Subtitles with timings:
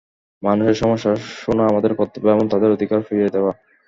[0.43, 1.11] মানুষের সমস্যা
[1.39, 3.51] শুনা আমাদের কর্তব্য এবং তাদের অধিকার ফিরিয়ে দেওয়া।